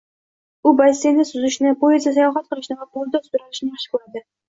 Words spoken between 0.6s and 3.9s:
U basseynda suzishni, poyezdda sayohat qilishni va polda sudralishni